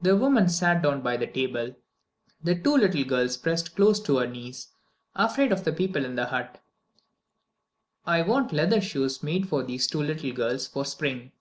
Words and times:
The 0.00 0.16
woman 0.16 0.48
sat 0.48 0.80
down 0.80 1.02
by 1.02 1.18
the 1.18 1.26
table. 1.26 1.76
The 2.42 2.54
two 2.58 2.78
little 2.78 3.04
girls 3.04 3.36
pressed 3.36 3.76
close 3.76 4.00
to 4.04 4.16
her 4.16 4.26
knees, 4.26 4.68
afraid 5.14 5.52
of 5.52 5.64
the 5.64 5.72
people 5.74 6.06
in 6.06 6.14
the 6.16 6.24
hut. 6.28 6.62
"I 8.06 8.22
want 8.22 8.54
leather 8.54 8.80
shoes 8.80 9.22
made 9.22 9.50
for 9.50 9.62
these 9.62 9.86
two 9.86 10.02
little 10.02 10.32
girls 10.32 10.66
for 10.66 10.86
spring." 10.86 11.32